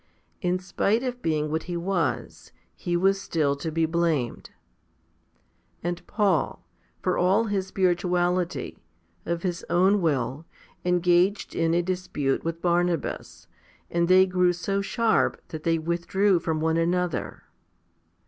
[0.41, 4.49] In spite of being what he was, he was still to be blamed.
[5.83, 6.65] And Paul,
[7.03, 8.79] for all his spirituality,
[9.27, 10.47] of his own will,
[10.83, 13.45] engaged in a dispute with Barnabas,
[13.91, 17.43] and they grew so sharp that they withdrew from one another.